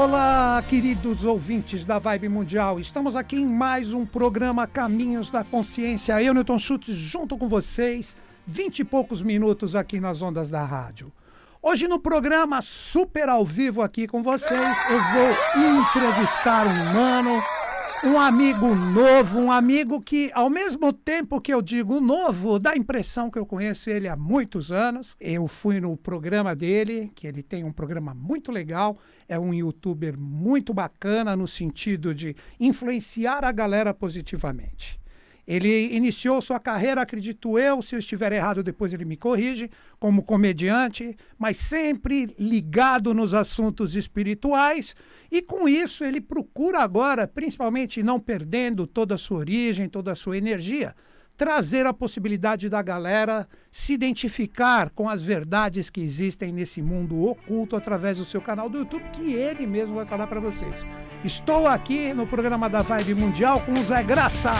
[0.00, 2.78] Olá, queridos ouvintes da Vibe Mundial.
[2.78, 6.22] Estamos aqui em mais um programa Caminhos da Consciência.
[6.22, 8.16] Eu, Newton Schultz, junto com vocês,
[8.46, 11.10] vinte e poucos minutos aqui nas ondas da rádio.
[11.60, 17.42] Hoje no programa super ao vivo aqui com vocês, eu vou entrevistar um mano,
[18.04, 22.76] um amigo novo, um amigo que, ao mesmo tempo que eu digo novo, dá a
[22.76, 25.16] impressão que eu conheço ele há muitos anos.
[25.20, 28.98] Eu fui no programa dele, que ele tem um programa muito legal,
[29.28, 35.00] é um youtuber muito bacana no sentido de influenciar a galera positivamente.
[35.48, 40.22] Ele iniciou sua carreira, acredito eu, se eu estiver errado, depois ele me corrige, como
[40.22, 44.94] comediante, mas sempre ligado nos assuntos espirituais.
[45.32, 50.14] E com isso ele procura agora, principalmente não perdendo toda a sua origem, toda a
[50.14, 50.94] sua energia,
[51.34, 57.74] trazer a possibilidade da galera se identificar com as verdades que existem nesse mundo oculto
[57.74, 60.74] através do seu canal do YouTube, que ele mesmo vai falar para vocês.
[61.24, 64.52] Estou aqui no programa da Vibe Mundial com o Zé Graça.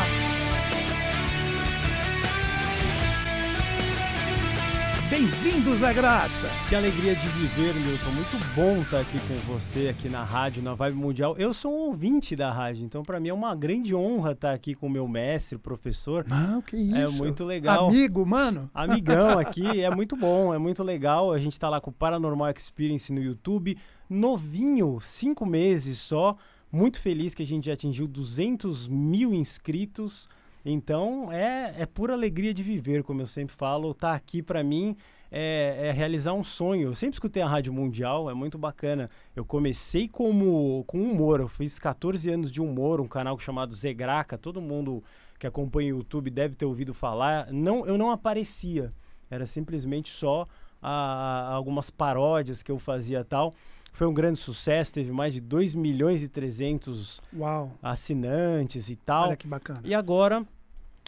[5.10, 6.50] Bem-vindo, Zé Graça!
[6.68, 8.10] Que alegria de viver, Milton.
[8.10, 11.34] Muito bom estar aqui com você, aqui na rádio, na Vibe Mundial.
[11.38, 14.74] Eu sou um ouvinte da rádio, então para mim é uma grande honra estar aqui
[14.74, 16.26] com o meu mestre, professor.
[16.28, 16.94] Não, que isso.
[16.94, 17.88] É muito legal.
[17.88, 18.70] Amigo, mano.
[18.74, 21.32] Amigão aqui, é muito bom, é muito legal.
[21.32, 23.78] A gente está lá com o Paranormal Experience no YouTube,
[24.10, 26.36] novinho, cinco meses só.
[26.70, 30.28] Muito feliz que a gente já atingiu 200 mil inscritos.
[30.70, 33.94] Então é, é pura alegria de viver, como eu sempre falo.
[33.94, 34.96] Tá aqui para mim
[35.30, 36.88] é, é, realizar um sonho.
[36.88, 39.08] Eu sempre escutei a Rádio Mundial, é muito bacana.
[39.34, 44.36] Eu comecei como com humor, eu fiz 14 anos de humor, um canal chamado Zegraca.
[44.36, 45.02] Todo mundo
[45.38, 47.52] que acompanha o YouTube deve ter ouvido falar.
[47.52, 48.92] Não, eu não aparecia,
[49.30, 50.46] era simplesmente só
[50.82, 53.54] a, a algumas paródias que eu fazia tal.
[53.92, 57.72] Foi um grande sucesso, teve mais de 2 milhões e 300 Uau.
[57.82, 59.28] assinantes e tal.
[59.28, 59.80] Olha que bacana.
[59.82, 60.46] E agora,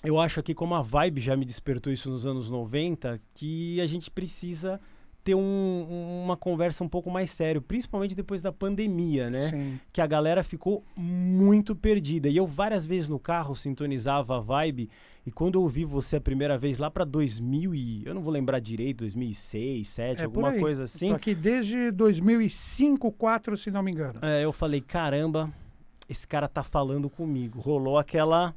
[0.03, 3.87] eu acho aqui como a Vibe já me despertou isso nos anos 90, que a
[3.87, 4.81] gente precisa
[5.23, 9.41] ter um, uma conversa um pouco mais sério, principalmente depois da pandemia, né?
[9.41, 9.81] Sim.
[9.93, 12.29] Que a galera ficou muito perdida.
[12.29, 14.89] E eu várias vezes no carro sintonizava a Vibe
[15.27, 18.33] e quando eu ouvi você a primeira vez lá para 2000 e eu não vou
[18.33, 19.63] lembrar direito, 2006,
[19.97, 21.11] 2007, É alguma coisa assim.
[21.11, 24.21] Tô aqui desde 2005, 2004, se não me engano.
[24.23, 25.53] É, eu falei, caramba,
[26.09, 27.61] esse cara tá falando comigo.
[27.61, 28.55] Rolou aquela,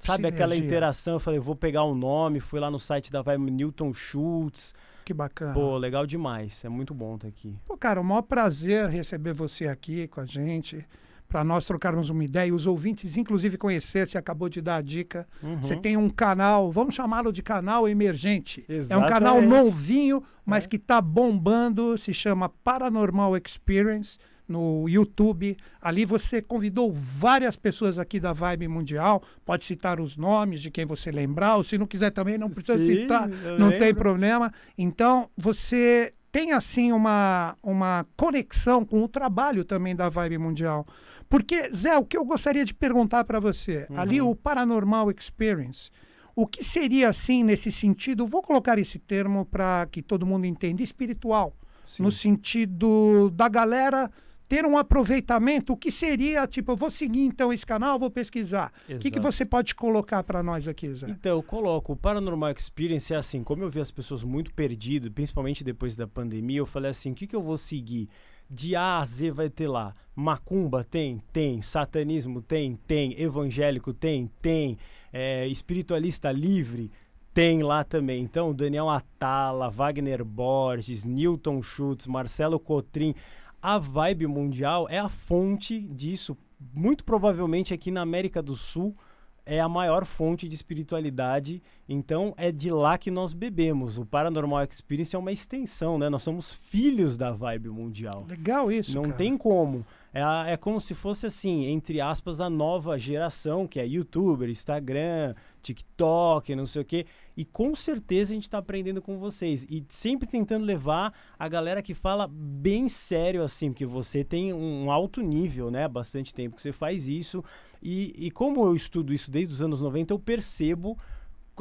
[0.00, 0.66] sabe, aquela Sinergia.
[0.66, 1.14] interação.
[1.14, 4.74] Eu falei, vou pegar o nome, fui lá no site da Vibe Newton Schultz.
[5.04, 5.54] Que bacana.
[5.54, 6.64] Pô, legal demais.
[6.64, 7.56] É muito bom estar aqui.
[7.66, 10.86] Pô, cara, o maior prazer receber você aqui com a gente.
[11.28, 14.82] Para nós trocarmos uma ideia e os ouvintes, inclusive, conhecer, você acabou de dar a
[14.82, 15.28] dica.
[15.40, 15.62] Uhum.
[15.62, 18.64] Você tem um canal, vamos chamá-lo de canal emergente.
[18.68, 19.46] É um canal Exatamente.
[19.46, 24.18] novinho, mas que está bombando, se chama Paranormal Experience
[24.50, 25.56] no YouTube.
[25.80, 29.22] Ali você convidou várias pessoas aqui da Vibe Mundial.
[29.44, 32.76] Pode citar os nomes de quem você lembrar, ou se não quiser também, não precisa
[32.78, 33.28] Sim, citar,
[33.58, 34.02] não tem lembro.
[34.02, 34.52] problema.
[34.76, 40.86] Então, você tem assim uma, uma conexão com o trabalho também da Vibe Mundial.
[41.28, 43.98] Porque, Zé, o que eu gostaria de perguntar para você, Uhum.
[44.00, 45.90] ali o Paranormal Experience,
[46.34, 48.26] o que seria assim nesse sentido?
[48.26, 52.02] Vou colocar esse termo para que todo mundo entenda, espiritual, Sim.
[52.04, 54.10] no sentido da galera
[54.50, 55.74] ter um aproveitamento.
[55.74, 58.72] O que seria, tipo, eu vou seguir então esse canal, vou pesquisar.
[58.88, 61.08] O que, que você pode colocar para nós aqui, Zé?
[61.08, 65.12] Então, eu coloco o Paranormal Experience é assim, como eu vi as pessoas muito perdidas,
[65.12, 68.08] principalmente depois da pandemia, eu falei assim, o que, que eu vou seguir?
[68.50, 69.94] De A a Z vai ter lá.
[70.16, 71.22] Macumba tem?
[71.32, 71.62] Tem.
[71.62, 72.74] Satanismo tem?
[72.88, 73.14] Tem.
[73.22, 74.28] Evangélico tem?
[74.42, 74.76] Tem.
[75.12, 76.90] É, espiritualista livre?
[77.32, 78.20] Tem lá também.
[78.20, 83.14] Então, Daniel Atala, Wagner Borges, Newton Schultz, Marcelo Cotrim.
[83.62, 86.36] A vibe mundial é a fonte disso.
[86.74, 88.96] Muito provavelmente aqui na América do Sul
[89.44, 91.62] é a maior fonte de espiritualidade.
[91.88, 93.98] Então é de lá que nós bebemos.
[93.98, 96.08] O Paranormal Experience é uma extensão, né?
[96.08, 98.24] Nós somos filhos da vibe mundial.
[98.28, 99.14] Legal isso, Não cara.
[99.16, 99.84] tem como.
[100.12, 105.34] É, é como se fosse assim, entre aspas, a nova geração, que é youtuber, Instagram,
[105.62, 107.06] TikTok, não sei o quê.
[107.36, 109.64] E com certeza a gente está aprendendo com vocês.
[109.70, 114.90] E sempre tentando levar a galera que fala bem sério, assim, porque você tem um
[114.90, 115.84] alto nível, né?
[115.84, 117.44] Há bastante tempo que você faz isso.
[117.82, 120.98] E, e como eu estudo isso desde os anos 90, eu percebo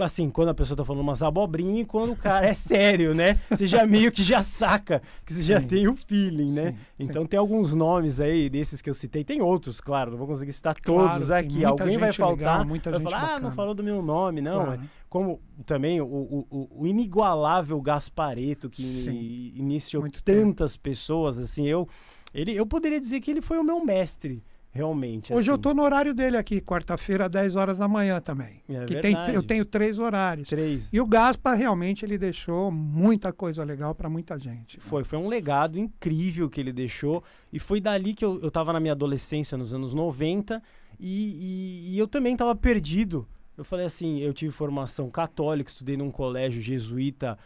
[0.04, 3.38] assim, quando a pessoa tá falando umas abobrinhas e quando o cara é sério, né?
[3.50, 5.68] Você já meio que já saca, que você já Sim.
[5.68, 6.72] tem o feeling, né?
[6.72, 10.28] Sim, Então tem alguns nomes aí desses que eu citei, tem outros, claro, não vou
[10.28, 11.64] conseguir citar Claro, todos aqui.
[11.66, 14.42] Alguém vai faltar, legal, muita vai gente falar, ah, bacana." não falou do meu nome,
[14.42, 14.66] não.
[14.66, 14.82] Claro.
[14.84, 21.88] é Como também o, o, o- inigualável Gaspareto, que iniciou Muito tantas pessoas, assim, eu
[22.34, 25.34] Ele, eu poderia dizer que ele foi o meu mestre, realmente.
[25.34, 25.62] Hoje eu assim.
[25.62, 28.62] tô no horário dele aqui, quarta-feira, 10 horas da manhã também.
[28.70, 30.50] É que tem, eu tenho três horários.
[30.50, 30.90] Três.
[30.92, 34.80] E o Gaspa realmente ele deixou muita coisa legal para muita gente.
[34.80, 37.24] Foi, foi um legado incrível que ele deixou.
[37.52, 40.62] E foi dali que eu, eu tava na minha adolescência, nos anos 90,
[41.00, 43.28] e, e, e eu também tava perdido.
[43.58, 47.38] Eu falei assim, eu tive formação católica, estudei num colégio jesuíta,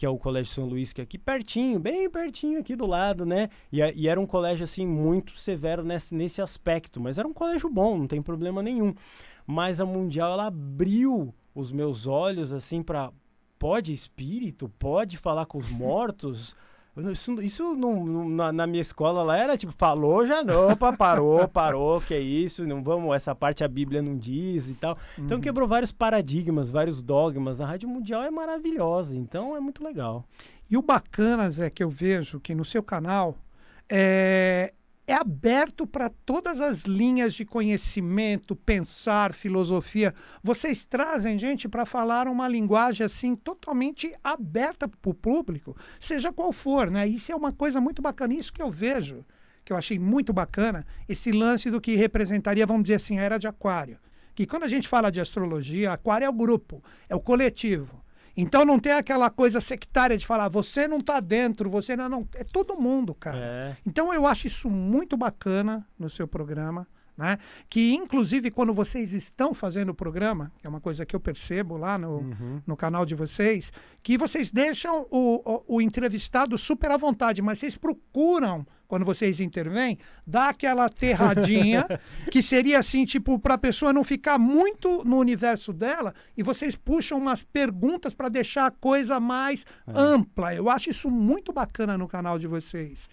[0.00, 3.26] que é o Colégio São Luís, que é aqui pertinho, bem pertinho aqui do lado,
[3.26, 3.50] né?
[3.70, 7.34] E, a- e era um colégio, assim, muito severo nesse, nesse aspecto, mas era um
[7.34, 8.94] colégio bom, não tem problema nenhum.
[9.46, 13.12] Mas a Mundial, ela abriu os meus olhos, assim, para
[13.58, 16.56] pode espírito, pode falar com os mortos.
[17.12, 20.92] Isso, isso não- não- na, na minha escola lá era tipo, falou já não, opa,
[20.92, 24.98] parou, parou, que é isso, não vamos, essa parte a Bíblia não diz e tal.
[25.18, 27.60] Então quebrou vários paradigmas, vários dogmas.
[27.60, 30.24] A Rádio Mundial é maravilhosa, então é muito legal.
[30.70, 33.36] E o bacana, Zé, que eu vejo que no seu canal
[33.88, 34.72] é,
[35.06, 40.14] é aberto para todas as linhas de conhecimento, pensar, filosofia.
[40.42, 46.52] Vocês trazem gente para falar uma linguagem assim totalmente aberta para o público, seja qual
[46.52, 47.08] for, né?
[47.08, 48.34] Isso é uma coisa muito bacana.
[48.34, 49.24] Isso que eu vejo,
[49.64, 53.38] que eu achei muito bacana, esse lance do que representaria, vamos dizer assim, a era
[53.38, 53.98] de Aquário.
[54.34, 58.00] Que quando a gente fala de astrologia, Aquário é o grupo, é o coletivo.
[58.36, 62.28] Então não tem aquela coisa sectária de falar, você não está dentro, você não, não.
[62.34, 63.38] É todo mundo, cara.
[63.38, 63.76] É.
[63.86, 66.86] Então eu acho isso muito bacana no seu programa,
[67.16, 67.38] né?
[67.68, 71.76] Que inclusive quando vocês estão fazendo o programa, que é uma coisa que eu percebo
[71.76, 72.62] lá no, Uhum.
[72.66, 73.72] no canal de vocês,
[74.02, 79.38] que vocês deixam o, o, o entrevistado super à vontade, mas vocês procuram, quando vocês
[79.38, 81.86] intervêm, dar aquela aterradinha,
[82.28, 86.74] que seria assim, tipo, para a pessoa não ficar muito no universo dela, e vocês
[86.74, 90.52] puxam umas perguntas para deixar a coisa mais ampla.
[90.52, 93.08] Eu acho isso muito bacana no canal de vocês.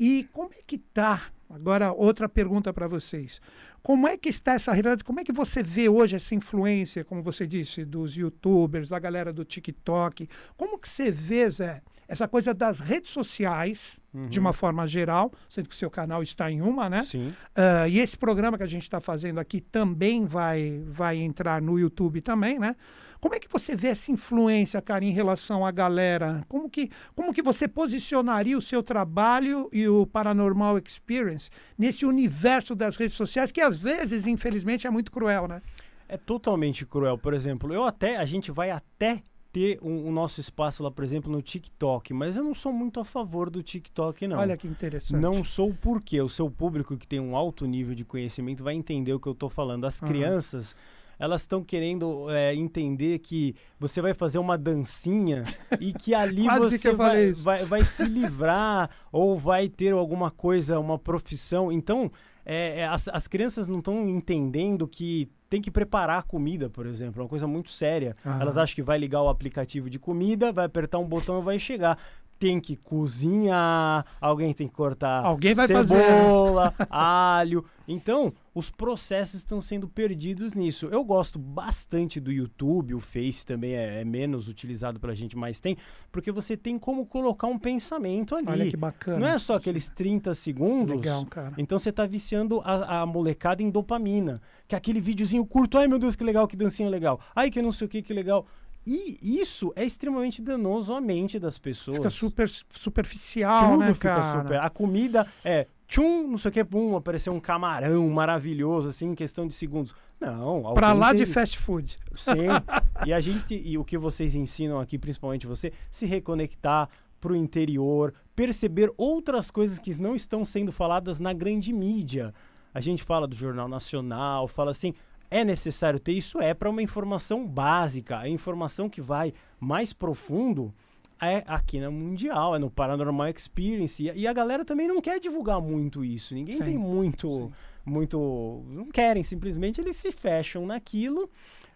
[0.00, 1.24] E como é que tá?
[1.50, 3.38] Agora, outra pergunta para vocês.
[3.82, 5.04] Como é que está essa realidade?
[5.04, 9.30] Como é que você vê hoje essa influência, como você disse, dos youtubers, da galera
[9.30, 10.26] do TikTok?
[10.56, 13.98] Como que você vê, Zé, essa coisa das redes sociais,
[14.28, 17.02] de uma forma geral, sendo que o seu canal está em uma, né?
[17.02, 17.34] Sim.
[17.54, 21.78] Ah, e esse programa que a gente está fazendo aqui também vai, vai entrar no
[21.78, 22.74] YouTube também, né?
[23.20, 26.44] Como é que você vê essa influência, cara, em relação à galera?
[26.48, 32.76] Como que, como que você posicionaria o seu trabalho e o Paranormal Experience nesse universo
[32.76, 35.60] das redes sociais, que às vezes, infelizmente, é muito cruel, né?
[36.08, 37.18] É totalmente cruel.
[37.18, 39.22] Por exemplo, eu até, a gente vai até
[39.58, 43.00] ter um- o nosso espaço lá, por exemplo, no TikTok, mas eu não sou muito
[43.00, 44.38] a favor do TikTok, não.
[44.38, 45.20] Olha que interessante.
[45.20, 49.12] Não sou porque o seu público que tem um alto nível de conhecimento vai entender
[49.12, 49.84] o que eu estou falando.
[49.84, 50.12] As Aham.
[50.12, 50.76] crianças,
[51.18, 55.42] elas estão querendo é, entender que você vai fazer uma dancinha
[55.80, 60.30] e que ali que você falei vai, vai, vai se livrar ou vai ter alguma
[60.30, 61.72] coisa, uma profissão.
[61.72, 62.12] Então,
[62.46, 66.86] é, é, as, as crianças não estão entendendo que tem que preparar a comida, por
[66.86, 67.20] exemplo.
[67.20, 68.14] É uma coisa muito séria.
[68.24, 68.40] Aham.
[68.40, 71.58] Elas acham que vai ligar o aplicativo de comida, vai apertar um botão e vai
[71.58, 71.98] chegar.
[72.38, 75.96] Tem que cozinhar, alguém tem que cortar Alguém vai fazer.
[76.00, 77.64] cebola, alho.
[77.86, 80.86] Então, os processos estão sendo perdidos nisso.
[80.86, 85.60] Eu gosto bastante do YouTube, o Face também é, é menos utilizado pela gente, mas
[85.60, 85.76] tem,
[86.10, 88.48] porque você tem como colocar um pensamento ali.
[88.48, 89.20] Olha que bacana.
[89.20, 90.96] Não é só aqueles 30 segundos.
[90.96, 91.54] Legal, cara.
[91.56, 94.42] Então você tá viciando a, a molecada em dopamina.
[94.66, 97.20] Que é aquele videozinho curto, ai meu Deus, que legal, que dancinha legal.
[97.36, 98.44] Ai, que não sei o que, que legal.
[98.84, 101.98] E isso é extremamente danoso à mente das pessoas.
[101.98, 104.42] Fica super superficial, Tudo né, fica cara?
[104.42, 104.60] super.
[104.60, 109.14] A comida é tchum, não sei o que, pum, apareceu um camarão maravilhoso, assim, em
[109.14, 109.94] questão de segundos.
[110.20, 111.98] Não, alguém lá de fast food.
[112.14, 112.48] Sim.
[113.06, 118.14] e a gente, e o que vocês ensinam aqui, principalmente você, se reconectar pro interior,
[118.36, 122.32] perceber outras coisas que não estão sendo faladas na grande mídia.
[122.72, 124.94] A gente fala do Jornal Nacional, fala assim,
[125.30, 126.40] é necessário ter isso?
[126.40, 128.18] É para uma informação básica.
[128.18, 130.72] A informação que vai mais profundo
[131.20, 134.02] é aqui na Mundial, é no Paranormal Experience.
[134.02, 136.34] E, a- galera também não quer divulgar muito isso.
[136.34, 137.52] Ninguém Sim, tem muito, sim.
[137.84, 138.62] muito.
[138.68, 141.28] Não querem, simplesmente eles se fecham naquilo.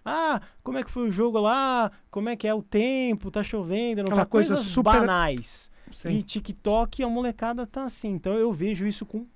[0.04, 1.90] Ah, como é que foi o jogo lá?
[2.10, 3.30] Como é que é o tempo?
[3.30, 4.02] Tá chovendo?
[4.02, 5.70] Não Aquela tá coisa coisas super- banais.
[5.94, 6.10] Sim.
[6.10, 8.08] E TikTok, a molecada tá assim.
[8.10, 9.26] Então eu vejo isso com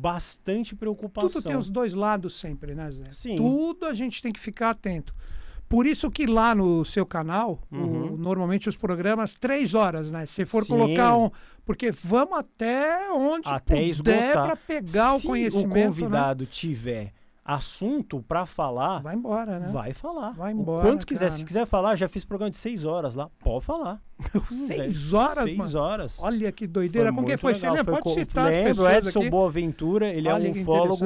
[0.00, 1.30] bastante preocupação.
[1.30, 3.04] Tudo tem os dois lados sempre, né, Zé?
[3.12, 3.36] Sim.
[3.36, 5.14] Tudo a gente tem que ficar atento.
[5.68, 8.16] Por isso que lá no seu canal, o- Uhum.
[8.16, 10.24] normalmente os programas, três horas, né?
[10.26, 10.74] Se for Sim.
[10.78, 11.30] colocar um.
[11.64, 15.72] Porque vamos até onde Até puder para pegar Se o conhecimento.
[15.72, 15.84] o né?
[15.86, 17.12] convidado tiver
[17.46, 19.68] assunto pra falar, Vai embora, né?
[19.68, 20.30] vai falar.
[20.32, 21.26] Vai O embora, quanto quiser.
[21.26, 21.30] cara.
[21.38, 23.28] Se quiser falar, já fiz programa de seis horas lá.
[23.38, 24.00] Pode falar.
[24.50, 25.78] Seis É, horas, seis mano.
[25.78, 26.22] horas.
[26.22, 27.12] Olha que doideira.
[27.12, 27.52] Com quem foi?
[27.52, 27.74] legal.
[27.76, 27.84] Você?
[27.84, 29.30] Foi Pode citar as lembro, pessoas Edson aqui.
[29.30, 31.04] Boaventura, ele Olha é um ufólogo.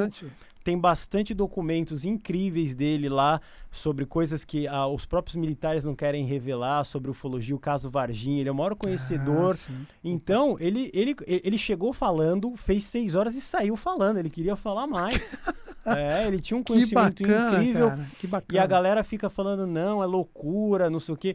[0.69, 6.27] Tem bastante documentos incríveis dele lá sobre coisas que ah, os próprios militares não querem
[6.27, 8.41] revelar sobre ufologia, o caso Varginha.
[8.41, 9.57] Ele é o maior conhecedor.
[9.67, 9.73] Ah.
[10.05, 14.19] Então, ele, ele, ele chegou falando, fez seis horas e saiu falando.
[14.19, 15.41] Ele queria falar mais.
[15.87, 17.89] é, ele tinha um conhecimento bacana, incrível.
[17.89, 18.11] cara.
[18.19, 18.59] Que bacana.
[18.59, 21.35] E a galera fica falando, não, é loucura, não sei o quê.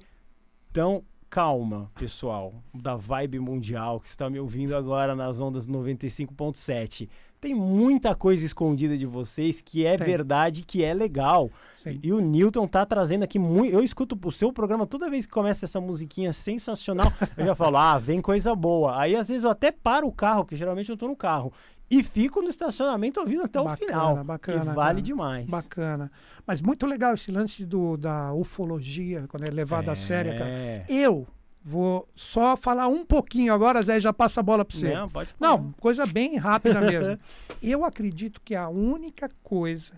[0.69, 7.09] Então, calma, pessoal, da vibe mundial que está me ouvindo agora nas ondas 95.7.
[7.43, 10.07] Tem muita coisa escondida de vocês que é Tem.
[10.07, 11.51] verdade, que é legal.
[11.75, 11.99] Sim.
[12.01, 13.73] E o Newton tá trazendo aqui muito.
[13.73, 17.11] Eu escuto o seu programa toda vez que começa essa musiquinha sensacional.
[17.35, 18.97] eu já falo, ah, vem coisa boa.
[18.97, 21.51] Aí às vezes eu até paro o carro, que geralmente eu tô no carro.
[21.91, 24.23] E fico no estacionamento ouvindo até o Bacana, final.
[24.23, 25.01] bacana, que vale cara.
[25.01, 25.45] demais.
[25.49, 26.11] Bacana.
[26.47, 30.49] Mas muito legal esse lance do, da ufologia, quando é levado a sério, cara.
[30.49, 30.85] É.
[30.87, 31.27] Eu
[31.63, 34.93] vou só falar um pouquinho agora, Zé, já passa a bola para você.
[34.93, 35.51] Não, pode falar.
[35.57, 37.17] Não, coisa bem rápida mesmo.
[37.63, 39.93] Eu acredito que a única coisa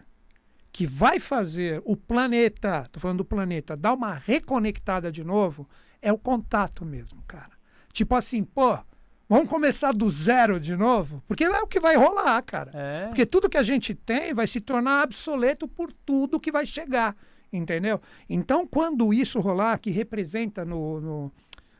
[0.72, 5.68] que vai fazer o planeta, tô falando do planeta, dar uma reconectada de novo
[6.02, 7.52] é o contato mesmo, cara.
[7.94, 8.78] Tipo assim, pô,
[9.28, 11.24] vamos começar do zero de novo?
[11.28, 12.72] Porque é o que vai rolar, cara.
[12.74, 13.08] É.
[13.08, 17.16] Porque tudo que a gente tem vai se tornar obsoleto por tudo que vai chegar,
[17.54, 18.02] entendeu?
[18.30, 21.32] Então, quando isso rolar, que representa no, no-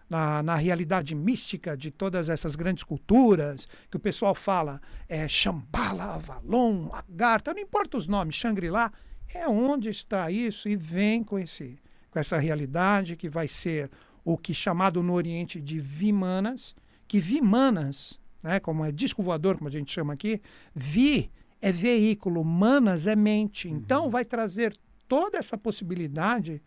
[0.10, 6.16] na, na realidade mística de todas essas grandes culturas, que o pessoal fala é, Shambhala,
[6.16, 8.92] Avalon, Agartha, não importa os nomes, Shangri-La,
[9.34, 11.80] é onde está isso e vem com, esse,
[12.12, 13.90] com essa realidade que vai ser
[14.24, 16.76] o que chamado no Oriente de Vimanas,
[17.08, 20.42] que Vimanas, né, como é disco voador, como a gente chama aqui,
[20.74, 21.32] Vi
[21.62, 23.68] é veículo, Manas é mente.
[23.70, 26.62] Então vai trazer toda essa possibilidade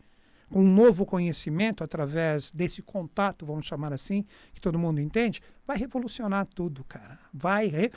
[0.50, 4.24] com um novo conhecimento através desse contato, vamos chamar assim,
[4.54, 7.18] que todo mundo entende, vai revolucionar tudo, cara.
[7.32, 7.92] Vai re-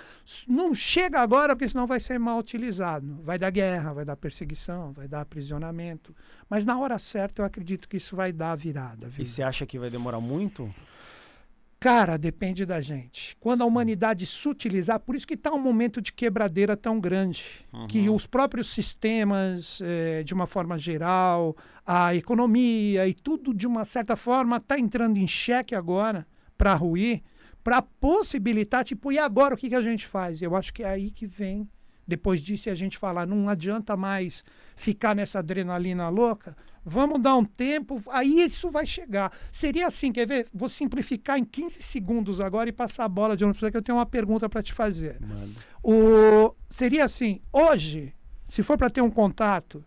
[0.47, 3.19] não chega agora porque senão vai ser mal utilizado.
[3.23, 6.13] Vai dar guerra, vai dar perseguição, vai dar aprisionamento,
[6.49, 9.25] mas na hora certa eu acredito que isso vai dar virada, E viu?
[9.25, 10.73] você acha que vai demorar muito?
[11.81, 13.35] Cara, depende da gente.
[13.39, 17.43] Quando a humanidade se utilizar, por isso que está um momento de quebradeira tão grande,
[17.89, 23.83] que os próprios sistemas, eh, de uma forma geral, a economia e tudo de uma
[23.83, 27.23] certa forma está entrando em xeque agora para ruir,
[27.63, 30.43] para possibilitar, tipo, e agora o que, que a gente faz?
[30.43, 31.67] Eu acho que é aí que vem.
[32.07, 34.43] Depois disso, a gente falar, não adianta mais
[34.75, 39.31] ficar nessa adrenalina louca, vamos dar um tempo, aí isso vai chegar.
[39.51, 40.47] Seria assim, quer ver?
[40.53, 43.97] Vou simplificar em 15 segundos agora e passar a bola de novo que eu tenho
[43.97, 45.19] uma pergunta para te fazer.
[45.21, 45.53] Mano.
[45.83, 48.13] O, seria assim, hoje,
[48.49, 49.83] se for para ter um contato,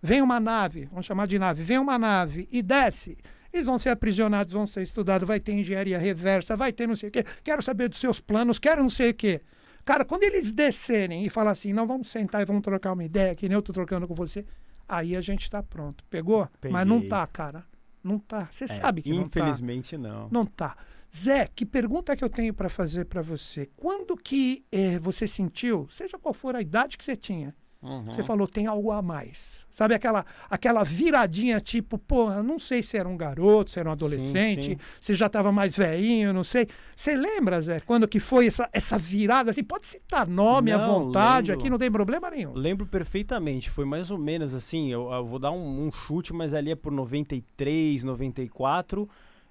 [0.00, 3.18] vem uma nave, vamos chamar de nave, vem uma nave e desce.
[3.52, 7.08] Eles vão ser aprisionados, vão ser estudados, vai ter engenharia reversa, vai ter não sei
[7.08, 7.24] o quê.
[7.42, 9.40] Quero saber dos seus planos, quero não sei o quê.
[9.88, 13.34] Cara, quando eles descerem e falar assim, não, vamos sentar e vamos trocar uma ideia,
[13.34, 14.44] que nem eu tô trocando com você,
[14.86, 16.04] aí a gente tá pronto.
[16.10, 16.46] Pegou?
[16.70, 17.08] Mas não Peguei.
[17.08, 17.64] tá, cara.
[18.04, 18.46] Não tá.
[18.50, 19.40] Você É, sabe que não tá.
[19.40, 20.28] Infelizmente não.
[20.30, 20.76] Não tá.
[21.16, 23.70] Zé, que pergunta que eu tenho para fazer para você?
[23.78, 28.06] Quando que eh, você sentiu, seja qual for a idade que você tinha, Uhum.
[28.06, 29.64] você falou tem algo a mais?
[29.70, 33.92] Sabe aquela aquela viradinha tipo, eu não sei se era um garoto, se era um
[33.92, 34.78] adolescente, sim.
[35.00, 36.66] se já estava mais velhinho, não sei.
[36.96, 39.62] Você lembra, Zé, quando que foi essa, essa virada assim?
[39.62, 41.60] Pode citar nome à Não, vontade, lembro.
[41.62, 42.52] aqui não tem problema nenhum.
[42.52, 46.52] Lembro perfeitamente, foi mais ou menos assim, eu, eu vou dar um, um chute, mas
[46.52, 49.08] ali é por 93, 94,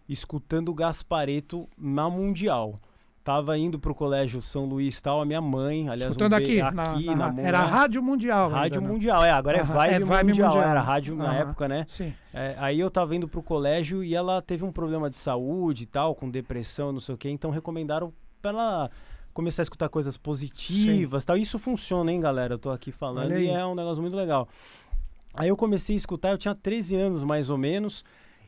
[0.10, 2.78] escutando o Gaspareto na Mundial.
[3.28, 6.72] Tava indo pro colégio São Luís tal, a minha mãe, aliás, Escutando um aqui, be-
[6.72, 8.50] na- aqui na- na, era Rádio Mundial.
[8.50, 8.94] Rádio ainda, né?
[8.94, 10.70] Mundial, é, agora é Vibe, é Vibe mundial, Mundial.
[10.70, 11.84] era rádio na época, né?
[11.90, 12.14] Sim.
[12.34, 15.86] É, aí eu tava indo pro colégio e ela teve um problema de saúde e
[15.86, 18.92] tal, com depressão, não sei o quê, então recomendaram pra ela
[19.34, 21.36] começar a escutar coisas positivas e tal.
[21.36, 22.54] Isso funciona, hein, galera?
[22.54, 24.48] Eu tô aqui falando e é um negócio muito legal.
[25.34, 28.06] Aí eu comecei a escutar, eu tinha 13 anos mais ou menos,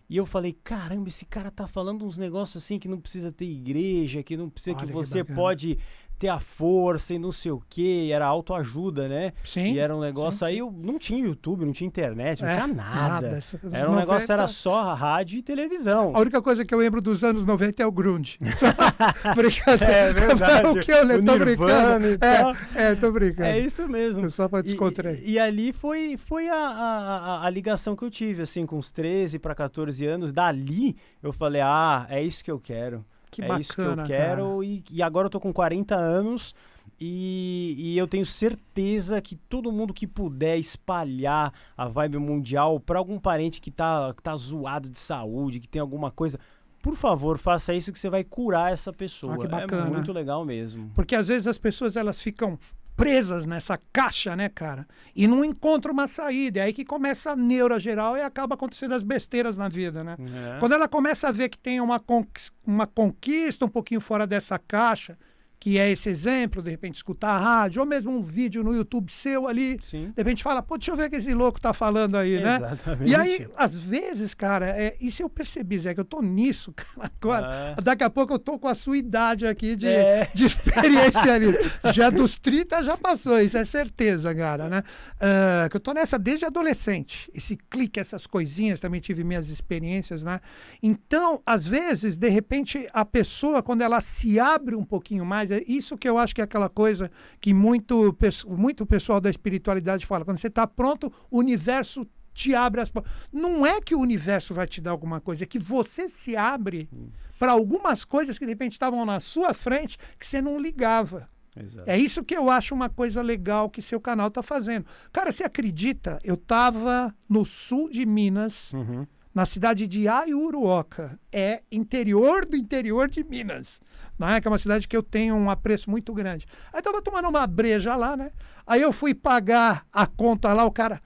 [0.09, 3.45] e eu falei, caramba, esse cara tá falando uns negócios assim que não precisa ter
[3.45, 5.35] igreja, que não precisa Olha que que você bacana.
[5.35, 5.77] pode
[6.19, 9.31] ter a força e não sei o quê, era autoajuda, né?
[9.43, 9.71] Sim.
[9.73, 12.55] E era um negócio sim, aí, eu não tinha YouTube, não tinha internet, não É,
[12.55, 13.27] tinha nada.
[13.37, 16.11] Essas Era um negócio, 90 era só rádio e televisão.
[16.13, 18.37] A única coisa que eu lembro dos anos 90 é o grunge.
[19.35, 19.93] Brincadeira.
[19.93, 20.67] É verdade.
[20.67, 22.07] o que eu le- O tô brincando.
[22.07, 22.53] e tal.
[22.75, 23.47] É, é, tô brincando.
[23.49, 24.29] É isso mesmo.
[24.29, 25.21] Só pra descontrair.
[25.23, 28.77] E, e ali foi, foi a, a, a- a ligação que eu tive, assim, com
[28.77, 30.33] uns 13 para 14 anos.
[30.33, 33.05] Dali eu falei, ah, é isso que eu quero.
[33.31, 34.63] Que é bacana, isso que eu quero.
[34.63, 36.53] E, e agora eu tô com 40 anos
[37.01, 42.99] E, e eu tenho certeza que todo mundo que puder espalhar a vibe mundial para
[42.99, 46.37] algum parente que tá, que tá zoado de saúde, que tem alguma coisa,
[46.81, 49.35] por favor, faça isso que você vai curar essa pessoa.
[49.35, 49.87] Ah, que bacana.
[49.87, 50.91] É muito legal mesmo.
[50.93, 52.57] Porque às vezes as pessoas elas ficam
[52.99, 54.87] presas nessa caixa, né, cara?
[55.15, 56.59] E não encontram uma saída.
[56.59, 60.15] É aí que começa a neura geral e acaba acontecendo as besteiras na vida, né?
[60.55, 60.59] É.
[60.59, 64.59] Quando ela começa a ver que tem uma, conquis- uma conquista um pouquinho fora dessa
[64.59, 65.17] caixa,
[65.59, 69.11] que é esse exemplo, de repente escutar a rádio, ou mesmo um vídeo no YouTube
[69.11, 70.07] seu ali, Sim.
[70.07, 72.55] de repente fala, pô, deixa eu ver o que esse louco tá falando aí, né?
[72.55, 73.09] Exatamente.
[73.11, 77.11] E aí, às vezes, cara, é, isso eu percebi, Zé, que eu tô nisso, cara,
[77.21, 77.75] agora.
[77.77, 77.81] É.
[77.81, 80.29] Daqui a pouco eu tô com a sua idade aqui de, É.
[80.33, 81.47] de experiência ali.
[81.93, 84.83] Já dos 30 já passou, isso é certeza, cara, né?
[85.19, 87.29] Ah, que eu tô nessa desde adolescente.
[87.33, 90.39] Esse clique, essas coisinhas, também tive minhas experiências, né?
[90.81, 95.63] Então, às vezes, de repente, a pessoa, quando ela se abre um pouquinho mais, é
[95.67, 98.15] isso que eu acho que é aquela coisa que muito,
[98.47, 100.25] muito pessoal da espiritualidade fala.
[100.25, 103.11] Quando você está pronto, o universo te abre as portas.
[103.33, 106.89] Não é que o universo vai te dar alguma coisa, é que você se abre
[107.37, 111.29] para algumas coisas que de repente estavam na sua frente que você não ligava.
[111.57, 111.89] Exato.
[111.89, 114.85] É isso que eu acho uma coisa legal que seu canal tá fazendo.
[115.11, 116.19] Cara, você acredita?
[116.23, 119.05] Eu tava no sul de Minas, Uhum.
[119.39, 121.17] Na cidade de Aiuruoca.
[121.31, 123.79] É interior do interior de Minas.
[124.17, 124.41] Né?
[124.41, 126.45] Que é uma cidade que eu tenho um apreço muito grande.
[126.73, 128.31] Aí tava tomando uma breja lá, né?
[128.67, 131.01] Aí eu fui pagar a conta lá, o cara.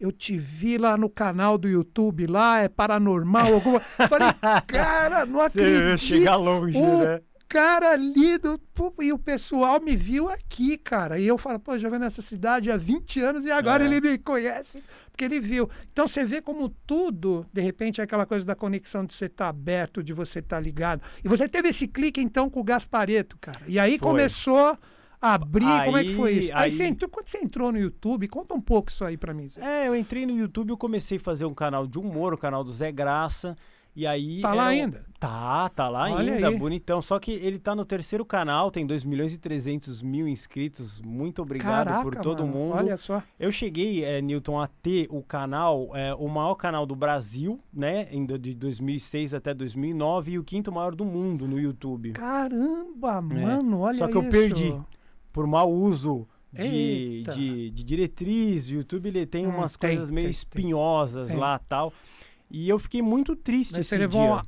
[0.00, 3.80] Eu te vi lá no canal do YouTube, lá é paranormal, alguma.
[4.08, 4.32] Falei,
[4.66, 5.98] cara, não acredito.
[5.98, 7.20] chega longe, o né?
[7.48, 8.60] Cara ali do.
[9.00, 11.18] E o pessoal me viu aqui, cara.
[11.18, 13.86] E eu falo, pô, venho nessa cidade há 20 anos e agora É.
[13.86, 15.68] ele me conhece, porque ele viu.
[15.92, 19.48] Então você vê como tudo, de repente, é aquela coisa da conexão de você estar
[19.48, 21.02] aberto, de você estar ligado.
[21.24, 23.60] E você teve esse clique, então, com o Gaspareto, cara.
[23.66, 24.08] E aí Foi.
[24.08, 24.78] começou
[25.20, 25.64] a abrir.
[25.84, 26.52] como é que foi Aí- isso?
[26.52, 29.34] Aí, aí- você entrou, quando você entrou no YouTube, conta um pouco isso aí pra
[29.34, 29.48] mim.
[29.48, 29.60] Zé.
[29.84, 32.62] É, eu entrei no YouTube, eu comecei a fazer um canal de humor, o canal
[32.62, 33.56] do Zé Graça.
[33.98, 34.40] E aí.
[34.40, 35.04] Tá lá ainda?
[35.18, 36.56] Tá, tá lá Olha ainda, aí.
[36.56, 37.02] bonitão.
[37.02, 41.00] Só que ele tá no terceiro canal, tem 2 milhões e 300 mil inscritos.
[41.00, 42.76] Muito obrigado Caraca, por todo mano, mundo.
[42.76, 43.20] Olha só.
[43.40, 48.04] Eu cheguei, é, Newton, a ter o canal, é, o maior canal do Brasil, né?
[48.38, 52.12] De 2006 até 2009 e o quinto maior do mundo no YouTube.
[52.12, 53.98] Caramba, mano, olha É.
[53.98, 54.30] Só que eu isso.
[54.30, 54.76] perdi.
[55.32, 60.10] Por mau uso de, de, de diretriz, o YouTube ele tem Hum, umas tem, coisas
[60.12, 60.30] meio tem.
[60.30, 61.36] espinhosas Tem.
[61.36, 61.92] lá tal.
[62.50, 64.30] E eu fiquei muito triste Mas esse você levou dia.
[64.32, 64.46] uma-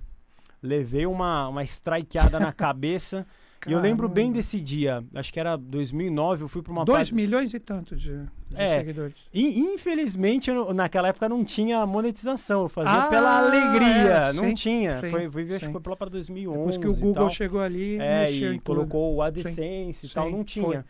[0.63, 3.27] Levei uma, uma strikeada na cabeça.
[3.69, 4.37] E eu lembro bem Caramba.
[4.39, 5.05] desse dia.
[5.15, 8.27] Acho que era 2009, eu fui para uma 2 página- milhões e tanto de, de
[8.55, 8.79] É.
[8.79, 9.15] seguidores.
[9.35, 12.63] E, infelizmente, eu naquela época não tinha monetização.
[12.63, 14.31] Eu fazia Ah, pela alegria.
[14.31, 14.99] é, não sim, tinha.
[14.99, 15.73] sim, foi, foi, acho que sim.
[15.73, 16.57] foi para 2011.
[16.59, 20.33] Depois que o Google chegou ali, É, mexeu e colocou o AdSense e tal, sim,
[20.33, 20.83] não foi.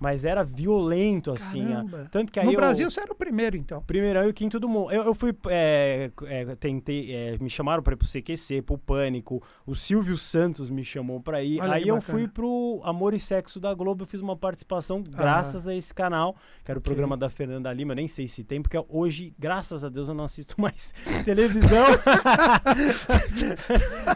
[0.00, 1.68] Mas era violento, assim.
[1.68, 2.08] Caramba.
[2.10, 3.82] Tanto que aí No eu- Brasil você era o primeiro, então.
[3.82, 4.90] Primeirão e o quinto do mundo.
[4.90, 9.42] Eu, eu fui, é, é, tentei, é, me chamaram pra ir pro CQC, pro Pânico.
[9.66, 11.60] O Silvio Santos me chamou pra ir.
[11.60, 12.18] Olha Aí eu bacana.
[12.18, 14.04] fui pro Amor e Sexo da Globo.
[14.04, 16.34] Eu fiz uma participação graças a esse canal,
[16.64, 16.88] que era o Ok.
[16.90, 17.94] programa da Fernanda Lima.
[17.94, 20.94] Nem sei se tem, porque hoje, graças a Deus, eu não assisto mais
[21.26, 21.84] televisão.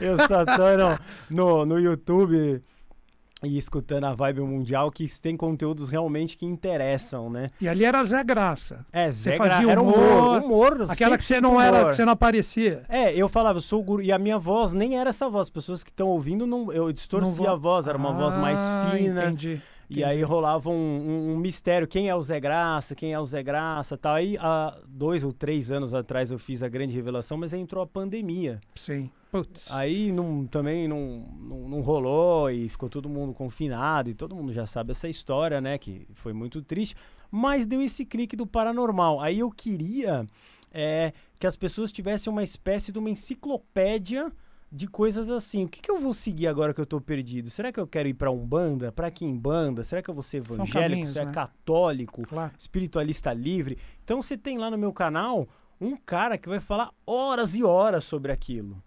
[0.00, 2.60] eu só tô no, no, no YouTube.
[3.42, 7.50] E escutando a Vibe Mundial, que tem conteúdos realmente que interessam, né?
[7.60, 8.86] E ali era Zé Graça.
[8.90, 10.42] É, Você Zé fazia Gra- era humor, humor,
[10.76, 11.90] humor Aquela que você não era, humor.
[11.90, 12.84] que você não aparecia.
[12.88, 15.42] É, eu falava, eu sou o guru, e a minha voz nem era essa voz.
[15.48, 18.60] As pessoas que estão ouvindo, não, eu distorcia Não a voz, era uma voz mais
[18.62, 19.24] Ah, fina.
[19.24, 19.60] Entendi.
[19.90, 23.24] E aí rolava um, um- um mistério, quem é o Zé Graça, quem é o
[23.26, 24.14] Zé Graça, tal.
[24.14, 27.82] Aí, há dois ou três anos atrás eu fiz a grande revelação, mas aí entrou
[27.84, 28.58] a pandemia.
[28.74, 29.10] Sim.
[29.34, 29.68] Putz.
[29.72, 34.52] Aí não, também não, não, não rolou e ficou todo mundo confinado e todo mundo
[34.52, 35.76] já sabe essa história, né?
[35.76, 36.94] Que foi muito triste.
[37.32, 39.20] Mas deu esse clique do paranormal.
[39.20, 40.24] Aí eu queria
[40.70, 44.30] é, que as pessoas tivessem uma espécie de uma enciclopédia
[44.70, 45.64] de coisas assim.
[45.64, 47.50] O que, que eu vou seguir agora que eu tô perdido?
[47.50, 48.92] Será que eu quero ir pra Umbanda?
[48.92, 49.82] Pra Kimbanda?
[49.82, 50.72] Será que eu vou ser evangélico?
[50.72, 51.32] caminhos, Será né?
[51.32, 52.22] católico?
[52.22, 52.52] Claro.
[52.56, 53.78] espiritualista livre.
[54.04, 55.48] Então você tem lá no meu canal
[55.80, 58.80] um cara que vai falar horas e horas sobre aquilo.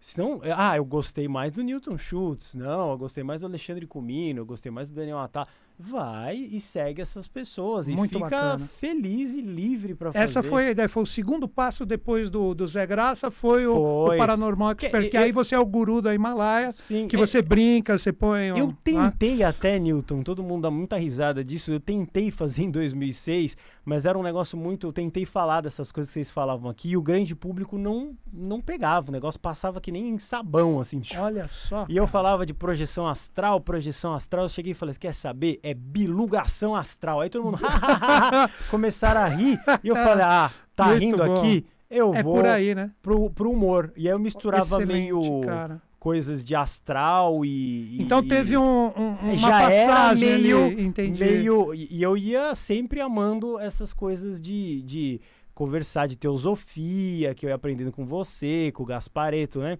[0.00, 4.40] Senão, ah, eu gostei mais do Newton Schultz, não, eu gostei mais do Alexandre Comino,
[4.40, 5.46] eu gostei mais do Daniel Atá.
[5.82, 8.66] Vai e segue essas pessoas Muito e fica bacana.
[8.66, 10.22] feliz e livre pra fazer.
[10.24, 13.76] Essa foi a ideia, foi o segundo passo depois do, do Zé Graça, foi, o-
[13.76, 14.18] O, Foi.
[14.18, 17.18] Paranormal Expert, Que- que, eu- aí você é o guru da Himalaia, Sim, que é-
[17.18, 18.52] você brinca, você põe...
[18.52, 18.76] um- Eu né?
[18.84, 21.72] tentei até, Newton, todo mundo dá muita risada disso.
[21.72, 24.86] Eu tentei fazer em 2006, mas era um negócio muito.
[24.86, 28.60] Eu tentei falar dessas coisas que vocês falavam aqui e o grande público não, não
[28.60, 29.08] pegava.
[29.08, 31.00] O negócio passava que nem sabão, assim.
[31.00, 31.20] tchum.
[31.20, 31.86] Olha só.
[31.88, 34.44] E eu falava de projeção astral, projeção astral.
[34.44, 35.58] Eu cheguei e falei: quer saber?
[35.62, 37.20] É bilugação astral.
[37.20, 37.58] Aí todo mundo
[38.70, 39.58] começaram a rir.
[39.82, 41.32] E eu falei: Ah, tá Muito rindo bom.
[41.34, 41.66] aqui?
[41.90, 42.90] Eu É vou por aí, né?
[43.02, 43.92] pro, pro humor.
[43.96, 45.82] E aí eu misturava Excelente, meio cara.
[45.98, 47.96] coisas de astral e.
[47.98, 48.62] e- Então teve um,
[48.96, 51.18] um- uma já era passagem meio, ali, entendi.
[51.22, 55.20] meio e e eu ia sempre amando essas coisas de, de
[55.52, 59.76] conversar de teosofia que eu ia aprendendo com você, com o Gaspareto, né?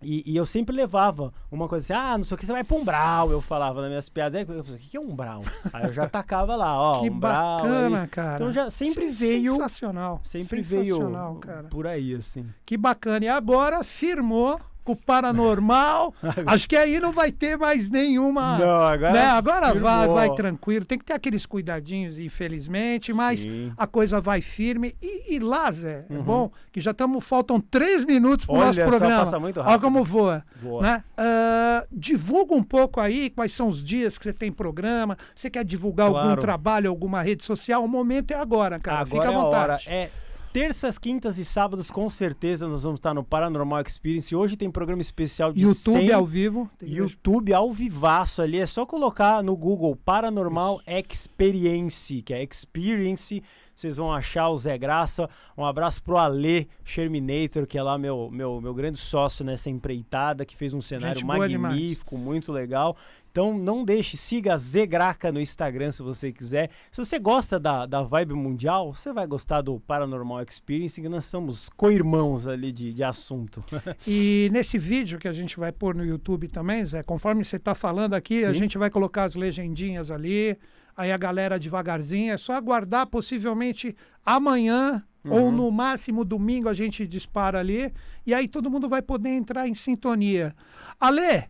[0.00, 2.62] E, e eu sempre levava uma coisa assim, ah, não sei o que, você vai
[2.62, 5.42] pra umbral, eu falava nas minhas piadas, Aí eu falei, o que é umbral?
[5.72, 7.56] Aí eu já tacava lá, ó, que umbral.
[7.62, 8.08] bacana, aí.
[8.08, 8.34] cara.
[8.36, 10.20] Então já sempre Sen- veio, Sensacional.
[10.22, 11.64] sempre veio sensacional, cara.
[11.68, 12.46] por aí, assim.
[12.64, 13.24] Que bacana.
[13.24, 14.60] E agora firmou
[14.92, 16.14] o paranormal.
[16.46, 18.58] Acho que aí não vai ter mais nenhuma.
[18.58, 19.22] Não, agora né?
[19.26, 20.84] Agora vai, vai tranquilo.
[20.86, 23.72] Tem que ter aqueles cuidadinhos, infelizmente, mas Sim.
[23.76, 24.94] a coisa vai firme.
[25.02, 27.24] E, e lá, Zé, é bom que já estamos.
[27.24, 29.16] Faltam três minutos para o Olha nosso programa.
[29.24, 29.82] passa muito Olha rápido.
[29.82, 30.44] como voa.
[30.62, 30.82] Voa.
[30.82, 31.04] Né?
[31.16, 35.16] Ah, divulga um pouco aí quais são os dias que você tem programa.
[35.34, 36.40] Você quer divulgar algum Claro.
[36.40, 37.84] trabalho, alguma rede social?
[37.84, 39.00] O momento é agora, cara.
[39.00, 39.88] Agora Fica à é vontade.
[39.88, 40.10] É
[40.52, 44.34] terças, quintas e sábados, com certeza, nós vamos estar no Paranormal Experience.
[44.34, 46.70] Hoje tem programa especial de YouTube 100 ao vivo.
[46.80, 48.58] YouTube ao vivaço ali.
[48.58, 53.42] É só colocar no Google Paranormal Experience, que é Experience.
[53.74, 55.28] Vocês vão achar o Zé Graça.
[55.56, 60.44] Um abraço pro Alê Sherminator, que é lá meu, meu, meu grande sócio nessa empreitada,
[60.44, 62.96] que fez um cenário Gente magnífico, muito legal.
[63.38, 66.70] Então não deixe, siga Zé Graca no Instagram se você quiser.
[66.90, 71.26] Se você gosta da, da vibe mundial, você vai gostar do Paranormal Experience, que nós
[71.26, 73.62] somos co-irmãos ali de, de assunto.
[74.08, 77.76] E nesse vídeo que a gente vai pôr no YouTube também, Zé, conforme você está
[77.76, 78.58] falando aqui, a Sim.
[78.58, 80.58] gente vai colocar as legendinhas ali.
[80.96, 83.94] Aí a galera devagarzinho, é só aguardar possivelmente
[84.26, 85.32] amanhã Uhum.
[85.32, 87.92] ou no máximo domingo a gente dispara ali.
[88.26, 90.54] E aí todo mundo vai poder entrar em sintonia.
[90.98, 91.48] Ale!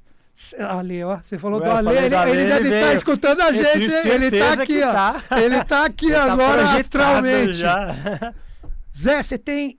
[0.68, 2.96] Ale, ó, você falou do eu Ale, ele, do Ale, ele ele deve estar veio.
[2.96, 4.92] escutando a gente, ele tá aqui, ó.
[4.92, 5.22] tá.
[5.42, 7.62] Ele tá aqui Tá agora projetado astralmente.
[8.96, 9.78] Zé, você tem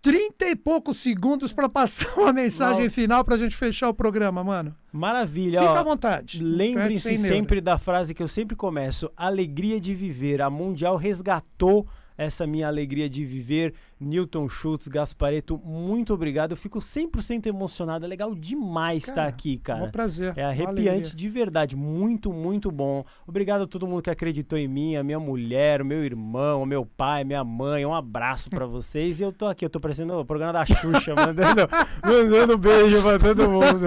[0.00, 2.90] 30 e poucos segundos para passar uma mensagem Não.
[2.90, 4.74] final pra gente fechar o programa, mano.
[4.92, 5.60] Maravilha.
[5.60, 5.78] Fica ó.
[5.78, 6.42] à vontade.
[6.42, 7.28] Lembrem-se neura.
[7.28, 10.42] sempre da frase que eu sempre começo: alegria de viver.
[10.42, 13.74] A Mundial resgatou essa minha alegria de viver.
[14.00, 16.50] Newton Schultz, Gaspareto, muito obrigado.
[16.52, 18.04] Eu fico 100% emocionado.
[18.04, 19.88] É legal demais estar Cara, aqui, Um cara.
[19.88, 20.32] prazer.
[20.36, 23.04] É arrepiante de verdade, muito, muito bom.
[23.26, 26.66] Obrigado a todo mundo que acreditou em mim, a minha mulher, o meu irmão, o
[26.66, 27.86] meu pai, minha mãe.
[27.86, 29.20] Um abraço pra vocês.
[29.20, 31.62] E eu tô aqui, eu tô parecendo o programa da Xuxa, mandando,
[32.04, 33.86] mandando beijo pra todo mundo.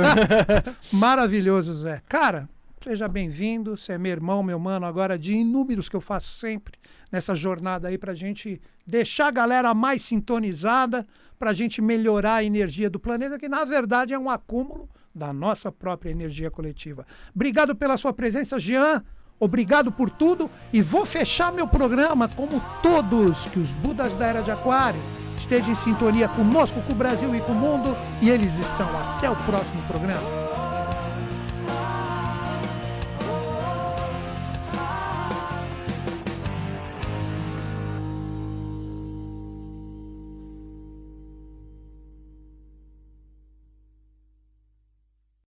[0.91, 2.01] Maravilhoso, Zé.
[2.07, 2.49] Cara,
[2.83, 3.77] seja bem-vindo.
[3.77, 6.77] Você é meu irmão, meu mano, agora de inúmeros que eu faço sempre
[7.11, 11.05] nessa jornada aí pra gente deixar a galera mais sintonizada,
[11.39, 15.71] pra gente melhorar a energia do planeta, que na verdade é um acúmulo da nossa
[15.71, 17.05] própria energia coletiva.
[17.35, 19.03] Obrigado pela sua presença, Jean.
[19.39, 24.41] Obrigado por tudo e vou fechar meu programa como todos que os Budas da Era
[24.41, 24.99] de Aquário
[25.37, 28.87] estejam em sintonia conosco, com o Brasil e com o mundo e eles estão.
[29.17, 30.46] Até o próximo programa.